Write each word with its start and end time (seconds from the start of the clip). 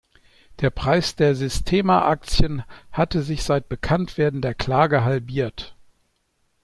Der 0.61 0.71
Preis 0.71 1.15
der 1.15 1.35
Sistema-Aktien 1.35 2.63
hatte 2.91 3.21
sich 3.21 3.43
seit 3.43 3.69
Bekanntwerden 3.69 4.41
der 4.41 4.55
Klage 4.55 5.03
halbiert. 5.03 5.75